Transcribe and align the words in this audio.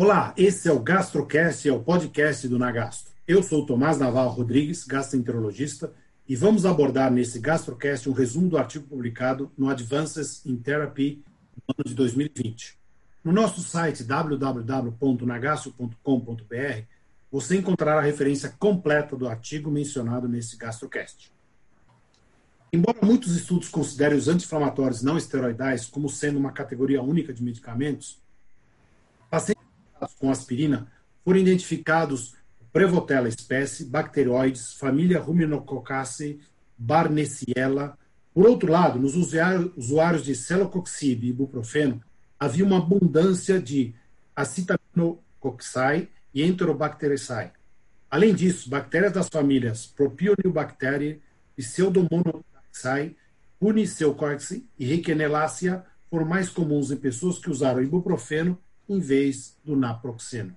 Olá, 0.00 0.32
esse 0.36 0.68
é 0.68 0.72
o 0.72 0.78
GastroCast, 0.78 1.68
é 1.68 1.72
o 1.72 1.82
podcast 1.82 2.46
do 2.46 2.56
Nagastro. 2.56 3.12
Eu 3.26 3.42
sou 3.42 3.64
o 3.64 3.66
Tomás 3.66 3.98
Naval 3.98 4.28
Rodrigues, 4.28 4.86
gastroenterologista, 4.86 5.92
e 6.28 6.36
vamos 6.36 6.64
abordar 6.64 7.10
nesse 7.10 7.40
GastroCast 7.40 8.08
um 8.08 8.12
resumo 8.12 8.48
do 8.48 8.56
artigo 8.56 8.86
publicado 8.86 9.50
no 9.58 9.68
Advances 9.68 10.46
in 10.46 10.56
Therapy 10.56 11.24
no 11.56 11.74
ano 11.76 11.84
de 11.84 11.96
2020. 11.96 12.78
No 13.24 13.32
nosso 13.32 13.60
site 13.60 14.04
www.nagastro.com.br 14.04 16.82
você 17.28 17.56
encontrará 17.56 17.98
a 17.98 18.04
referência 18.04 18.54
completa 18.56 19.16
do 19.16 19.26
artigo 19.26 19.68
mencionado 19.68 20.28
nesse 20.28 20.56
GastroCast. 20.56 21.32
Embora 22.72 22.98
muitos 23.02 23.34
estudos 23.34 23.68
considerem 23.68 24.16
os 24.16 24.28
anti-inflamatórios 24.28 25.02
não 25.02 25.18
esteroidais 25.18 25.86
como 25.86 26.08
sendo 26.08 26.38
uma 26.38 26.52
categoria 26.52 27.02
única 27.02 27.34
de 27.34 27.42
medicamentos, 27.42 28.22
pacientes 29.28 29.58
com 30.18 30.30
aspirina 30.30 30.90
foram 31.24 31.38
identificados 31.38 32.34
Prevotella 32.72 33.28
espécie, 33.28 33.84
bacteroides, 33.84 34.74
família 34.74 35.18
Ruminococcaceae, 35.18 36.38
Barnesiella. 36.76 37.98
Por 38.32 38.46
outro 38.46 38.70
lado, 38.70 38.98
nos 38.98 39.16
usuários 39.16 40.24
de 40.24 40.34
Celecoxib 40.34 41.24
e 41.24 41.30
ibuprofeno, 41.30 42.02
havia 42.38 42.64
uma 42.64 42.78
abundância 42.78 43.60
de 43.60 43.94
Acetaminococci 44.36 46.08
e 46.32 46.42
Enterobacteriaceae. 46.42 47.52
Além 48.10 48.34
disso, 48.34 48.70
bactérias 48.70 49.12
das 49.12 49.28
famílias 49.28 49.86
Propionibacteriae, 49.86 51.20
Pseudomonaxae, 51.56 53.16
Puniceucoxi 53.58 54.68
e 54.78 54.84
Requenelacea 54.86 55.84
foram 56.08 56.26
mais 56.26 56.48
comuns 56.48 56.90
em 56.90 56.96
pessoas 56.96 57.38
que 57.38 57.50
usaram 57.50 57.82
ibuprofeno 57.82 58.58
em 58.88 58.98
vez 58.98 59.56
do 59.64 59.76
naproxeno. 59.76 60.56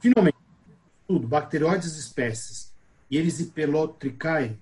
Finalmente, 0.00 0.36
estudo, 1.02 1.26
bacterióides 1.26 1.96
espécies 1.96 2.72
e 3.10 3.18
Erysipelotricae 3.18 4.58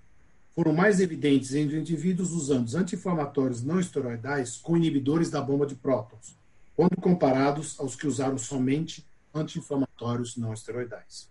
foram 0.55 0.73
mais 0.73 1.01
evidentes 1.01 1.55
entre 1.55 1.79
indivíduos 1.79 2.33
usando 2.33 2.75
anti-inflamatórios 2.77 3.63
não 3.63 3.81
esteroidais 3.81 4.57
com 4.57 4.77
inibidores 4.77 5.31
da 5.31 5.41
bomba 5.41 5.67
de 5.67 5.75
prótons, 5.75 6.37
quando 6.77 6.97
comparados 6.97 7.79
aos 7.81 7.97
que 7.97 8.07
usaram 8.07 8.37
somente 8.37 9.07
anti-inflamatórios 9.35 10.37
não 10.37 10.53
esteroidais. 10.53 11.29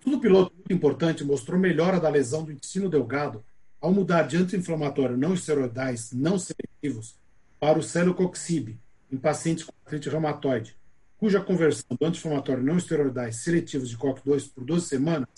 Tudo 0.00 0.20
piloto 0.20 0.52
muito 0.54 0.72
importante 0.72 1.24
mostrou 1.24 1.58
melhora 1.58 2.00
da 2.00 2.08
lesão 2.08 2.44
do 2.44 2.52
intestino 2.52 2.88
delgado 2.88 3.44
ao 3.80 3.92
mudar 3.92 4.22
de 4.24 4.36
anti-inflamatório 4.36 5.16
não 5.16 5.34
esteroidais 5.34 6.12
não 6.12 6.38
seletivos 6.38 7.14
para 7.60 7.78
o 7.78 7.82
celecoxib, 7.82 8.78
em 9.14 9.16
pacientes 9.16 9.64
com 9.64 9.72
artrite 9.84 10.08
reumatoide, 10.08 10.76
cuja 11.16 11.40
conversão 11.40 11.96
do 11.98 12.04
anti-inflamatório 12.04 12.64
não 12.64 12.76
esteroidais 12.76 13.36
seletivos 13.36 13.88
de 13.88 13.96
COX-2 13.96 14.52
por 14.52 14.64
12 14.64 14.86
semanas 14.86 15.28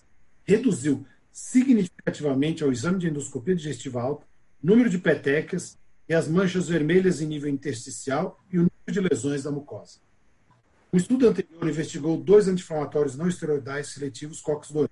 reduziu 0.45 1.07
significativamente 1.31 2.65
ao 2.65 2.73
exame 2.73 2.99
de 2.99 3.09
endoscopia 3.09 3.55
digestiva 3.55 4.01
alta, 4.01 4.27
número 4.63 4.89
de 4.89 4.99
petecas 4.99 5.77
e 6.09 6.15
as 6.15 6.27
manchas 6.27 6.69
vermelhas 6.69 7.21
em 7.21 7.27
nível 7.27 7.51
intersticial 7.51 8.41
e 8.51 8.59
o 8.59 8.63
número 8.63 8.91
de 8.91 9.01
lesões 9.01 9.43
da 9.43 9.51
mucosa. 9.51 9.99
Um 10.91 10.97
estudo 10.97 11.29
anterior 11.29 11.69
investigou 11.69 12.17
dois 12.17 12.49
anti-inflamatórios 12.49 13.17
não 13.17 13.29
esteroidais 13.29 13.89
seletivos 13.89 14.41
COX-2, 14.41 14.89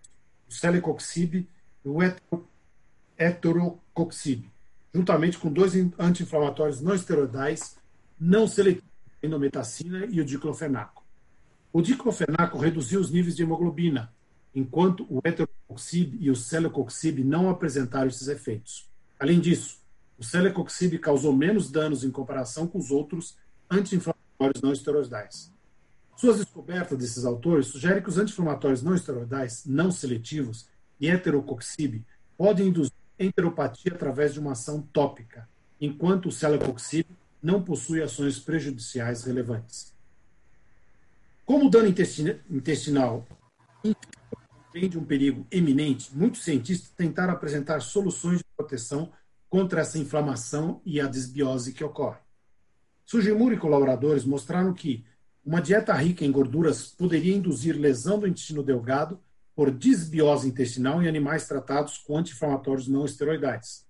o 0.46 0.52
celecoxib 0.52 1.34
e 1.36 1.88
o 1.88 1.98
heterocoxib, 3.16 4.50
juntamente 4.92 5.38
com 5.38 5.50
dois 5.50 5.72
anti-inflamatórios 5.98 6.82
não 6.82 6.94
esteroidais 6.94 7.76
não 8.18 8.46
seletivos, 8.46 8.90
endometacina 9.22 10.06
e 10.06 10.20
o 10.20 10.24
diclofenaco. 10.24 11.02
O 11.72 11.82
diclofenaco 11.82 12.58
reduziu 12.58 13.00
os 13.00 13.10
níveis 13.10 13.34
de 13.34 13.42
hemoglobina, 13.42 14.12
enquanto 14.54 15.06
o 15.10 15.20
heterocoxib 15.24 16.16
e 16.20 16.30
o 16.30 16.36
celecoxib 16.36 17.24
não 17.24 17.50
apresentaram 17.50 18.08
esses 18.08 18.28
efeitos. 18.28 18.88
Além 19.18 19.40
disso, 19.40 19.80
o 20.18 20.22
celecoxib 20.22 20.98
causou 20.98 21.34
menos 21.34 21.70
danos 21.70 22.04
em 22.04 22.10
comparação 22.10 22.66
com 22.66 22.78
os 22.78 22.90
outros 22.90 23.36
anti-inflamatórios 23.68 24.62
não 24.62 24.72
esteroidais. 24.72 25.52
Suas 26.16 26.38
descobertas 26.38 26.96
desses 26.96 27.24
autores 27.24 27.66
sugerem 27.66 28.02
que 28.02 28.08
os 28.08 28.18
anti-inflamatórios 28.18 28.82
não 28.82 28.94
esteroidais 28.94 29.64
não 29.66 29.90
seletivos 29.90 30.68
e 31.00 31.08
heterocoxib 31.08 32.04
podem 32.36 32.68
induzir 32.68 32.92
enteropatia 33.18 33.92
através 33.92 34.32
de 34.32 34.40
uma 34.40 34.52
ação 34.52 34.80
tópica, 34.92 35.48
enquanto 35.80 36.26
o 36.26 36.32
celecoxib 36.32 37.06
não 37.44 37.62
possui 37.62 38.02
ações 38.02 38.38
prejudiciais 38.38 39.24
relevantes. 39.24 39.92
Como 41.44 41.66
o 41.66 41.70
dano 41.70 41.88
intestinal 42.50 43.26
de 44.72 44.98
um 44.98 45.04
perigo 45.04 45.46
eminente, 45.50 46.08
muitos 46.16 46.42
cientistas 46.42 46.90
tentaram 46.96 47.34
apresentar 47.34 47.80
soluções 47.80 48.38
de 48.38 48.44
proteção 48.56 49.12
contra 49.48 49.82
essa 49.82 49.98
inflamação 49.98 50.80
e 50.86 50.98
a 50.98 51.06
desbiose 51.06 51.74
que 51.74 51.84
ocorre. 51.84 52.18
Sugimura 53.04 53.54
e 53.54 53.58
colaboradores 53.58 54.24
mostraram 54.24 54.72
que 54.72 55.04
uma 55.44 55.60
dieta 55.60 55.92
rica 55.92 56.24
em 56.24 56.32
gorduras 56.32 56.86
poderia 56.86 57.36
induzir 57.36 57.78
lesão 57.78 58.18
do 58.18 58.26
intestino 58.26 58.62
delgado 58.62 59.20
por 59.54 59.70
desbiose 59.70 60.48
intestinal 60.48 61.02
em 61.02 61.08
animais 61.08 61.46
tratados 61.46 61.98
com 61.98 62.16
anti-inflamatórios 62.16 62.88
não 62.88 63.04
esteroidais. 63.04 63.83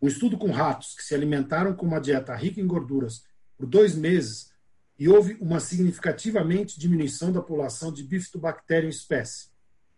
Um 0.00 0.06
estudo 0.06 0.38
com 0.38 0.50
ratos 0.50 0.94
que 0.94 1.02
se 1.02 1.14
alimentaram 1.14 1.74
com 1.74 1.84
uma 1.84 2.00
dieta 2.00 2.34
rica 2.34 2.60
em 2.60 2.66
gorduras 2.66 3.24
por 3.56 3.66
dois 3.66 3.94
meses 3.94 4.52
e 4.98 5.08
houve 5.08 5.36
uma 5.40 5.60
significativamente 5.60 6.78
diminuição 6.78 7.32
da 7.32 7.40
população 7.40 7.92
de 7.92 8.02
Bifidobacterium 8.02 8.88
espécie. 8.88 9.48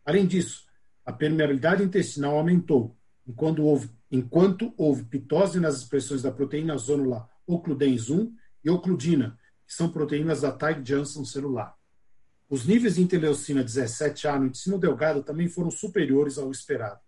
Além 0.04 0.26
disso, 0.26 0.64
a 1.04 1.12
permeabilidade 1.12 1.82
intestinal 1.82 2.36
aumentou, 2.36 2.96
enquanto 3.26 3.62
houve, 3.62 3.90
enquanto 4.10 4.72
houve 4.76 5.04
pitose 5.04 5.58
nas 5.58 5.78
expressões 5.78 6.22
da 6.22 6.30
proteína 6.30 6.76
zonula 6.76 7.28
ocludens 7.46 8.10
1 8.10 8.32
e 8.64 8.70
ocludina, 8.70 9.38
que 9.66 9.74
são 9.74 9.90
proteínas 9.90 10.42
da 10.42 10.52
Tig 10.52 10.82
Johnson 10.82 11.24
celular. 11.24 11.74
Os 12.48 12.66
níveis 12.66 12.96
de 12.96 13.02
interleucina 13.02 13.64
17A 13.64 14.38
no 14.38 14.46
intestino 14.46 14.78
delgado 14.78 15.22
também 15.22 15.48
foram 15.48 15.70
superiores 15.70 16.38
ao 16.38 16.50
esperado. 16.50 17.00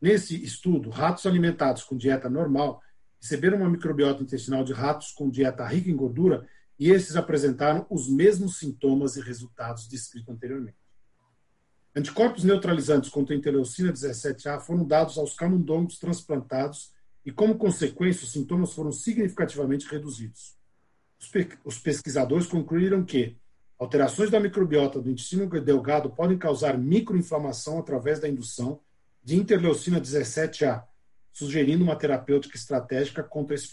Nesse 0.00 0.42
estudo, 0.42 0.90
ratos 0.90 1.26
alimentados 1.26 1.82
com 1.82 1.96
dieta 1.96 2.28
normal 2.28 2.82
receberam 3.20 3.58
uma 3.58 3.70
microbiota 3.70 4.22
intestinal 4.22 4.62
de 4.62 4.72
ratos 4.72 5.10
com 5.12 5.30
dieta 5.30 5.66
rica 5.66 5.90
em 5.90 5.96
gordura 5.96 6.46
e 6.78 6.90
esses 6.90 7.16
apresentaram 7.16 7.86
os 7.88 8.08
mesmos 8.08 8.58
sintomas 8.58 9.16
e 9.16 9.20
resultados 9.20 9.88
descritos 9.88 10.28
anteriormente. 10.28 10.76
Anticorpos 11.94 12.44
neutralizantes 12.44 13.08
contra 13.08 13.34
a 13.34 13.38
interleucina 13.38 13.90
17A 13.90 14.60
foram 14.60 14.84
dados 14.84 15.16
aos 15.16 15.34
camundongos 15.34 15.98
transplantados 15.98 16.92
e, 17.24 17.32
como 17.32 17.56
consequência, 17.56 18.24
os 18.24 18.32
sintomas 18.32 18.74
foram 18.74 18.92
significativamente 18.92 19.88
reduzidos. 19.88 20.54
Os 21.64 21.78
pesquisadores 21.78 22.46
concluíram 22.46 23.02
que 23.02 23.38
alterações 23.78 24.30
da 24.30 24.38
microbiota 24.38 25.00
do 25.00 25.10
intestino 25.10 25.48
delgado 25.48 26.10
podem 26.10 26.36
causar 26.36 26.76
microinflamação 26.76 27.78
através 27.78 28.20
da 28.20 28.28
indução 28.28 28.80
de 29.26 29.34
interleucina 29.34 30.00
17A, 30.00 30.84
sugerindo 31.32 31.82
uma 31.82 31.96
terapêutica 31.96 32.56
estratégica 32.56 33.24
contra 33.24 33.56
esse 33.56 33.68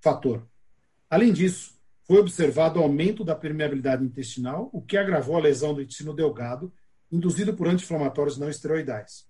fator. 0.00 0.44
Além 1.08 1.32
disso, 1.32 1.78
foi 2.02 2.18
observado 2.18 2.80
aumento 2.80 3.22
da 3.22 3.36
permeabilidade 3.36 4.04
intestinal, 4.04 4.68
o 4.72 4.82
que 4.82 4.96
agravou 4.96 5.36
a 5.36 5.40
lesão 5.40 5.72
do 5.72 5.80
intestino 5.80 6.12
delgado, 6.12 6.72
induzido 7.12 7.54
por 7.54 7.68
anti-inflamatórios 7.68 8.38
não 8.38 8.50
esteroidais. 8.50 9.24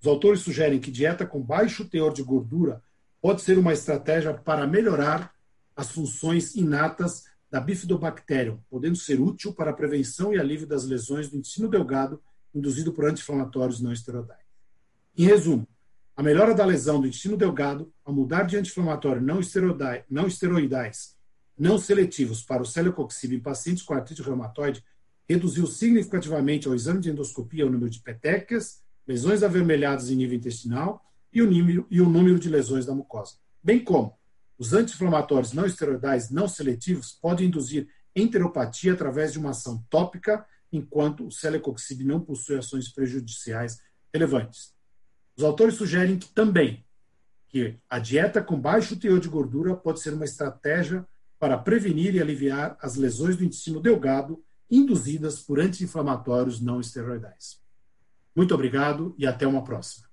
Os 0.00 0.06
autores 0.06 0.38
sugerem 0.38 0.78
que 0.78 0.88
dieta 0.88 1.26
com 1.26 1.42
baixo 1.42 1.84
teor 1.84 2.12
de 2.12 2.22
gordura 2.22 2.80
pode 3.20 3.42
ser 3.42 3.58
uma 3.58 3.72
estratégia 3.72 4.32
para 4.32 4.68
melhorar 4.68 5.34
as 5.74 5.90
funções 5.90 6.54
inatas 6.54 7.24
da 7.50 7.60
Bifidobacterium, 7.60 8.60
podendo 8.70 8.94
ser 8.94 9.20
útil 9.20 9.52
para 9.52 9.72
a 9.72 9.74
prevenção 9.74 10.32
e 10.32 10.38
alívio 10.38 10.68
das 10.68 10.84
lesões 10.84 11.28
do 11.28 11.36
intestino 11.36 11.68
delgado 11.68 12.22
induzido 12.54 12.92
por 12.92 13.04
anti-inflamatórios 13.04 13.80
não 13.80 13.92
esteroidais. 13.92 14.47
Em 15.18 15.24
resumo, 15.24 15.66
a 16.16 16.22
melhora 16.22 16.54
da 16.54 16.64
lesão 16.64 17.00
do 17.00 17.08
intestino 17.08 17.36
delgado, 17.36 17.92
ao 18.04 18.14
mudar 18.14 18.44
de 18.44 18.56
anti-inflamatório 18.56 19.20
não, 19.20 19.40
não 20.08 20.28
esteroidais 20.28 21.18
não 21.58 21.76
seletivos 21.76 22.40
para 22.40 22.62
o 22.62 22.64
celecoxib 22.64 23.34
em 23.34 23.40
pacientes 23.40 23.82
com 23.82 23.92
artrite 23.92 24.22
reumatoide, 24.22 24.84
reduziu 25.28 25.66
significativamente 25.66 26.68
ao 26.68 26.74
exame 26.74 27.00
de 27.00 27.10
endoscopia 27.10 27.66
o 27.66 27.70
número 27.70 27.90
de 27.90 27.98
petecas, 27.98 28.80
lesões 29.04 29.42
avermelhadas 29.42 30.08
em 30.08 30.14
nível 30.14 30.38
intestinal 30.38 31.04
e 31.32 31.42
o, 31.42 31.50
número, 31.50 31.84
e 31.90 32.00
o 32.00 32.08
número 32.08 32.38
de 32.38 32.48
lesões 32.48 32.86
da 32.86 32.94
mucosa. 32.94 33.34
Bem 33.60 33.82
como 33.82 34.16
os 34.56 34.72
anti-inflamatórios 34.72 35.52
não 35.52 35.66
esteroidais 35.66 36.30
não 36.30 36.46
seletivos 36.46 37.10
podem 37.10 37.48
induzir 37.48 37.88
enteropatia 38.14 38.92
através 38.92 39.32
de 39.32 39.40
uma 39.40 39.50
ação 39.50 39.84
tópica, 39.90 40.46
enquanto 40.72 41.26
o 41.26 41.32
celecoxib 41.32 42.04
não 42.04 42.20
possui 42.20 42.56
ações 42.56 42.88
prejudiciais 42.88 43.80
relevantes. 44.14 44.77
Os 45.38 45.44
autores 45.44 45.76
sugerem 45.76 46.18
que 46.18 46.28
também 46.28 46.84
que 47.48 47.78
a 47.88 48.00
dieta 48.00 48.42
com 48.42 48.60
baixo 48.60 48.96
teor 48.96 49.20
de 49.20 49.28
gordura 49.28 49.76
pode 49.76 50.00
ser 50.00 50.12
uma 50.12 50.24
estratégia 50.24 51.06
para 51.38 51.56
prevenir 51.56 52.12
e 52.16 52.20
aliviar 52.20 52.76
as 52.82 52.96
lesões 52.96 53.36
do 53.36 53.44
intestino 53.44 53.80
delgado 53.80 54.42
induzidas 54.68 55.38
por 55.38 55.60
anti-inflamatórios 55.60 56.60
não 56.60 56.80
esteroidais. 56.80 57.60
Muito 58.34 58.52
obrigado 58.52 59.14
e 59.16 59.28
até 59.28 59.46
uma 59.46 59.62
próxima. 59.62 60.07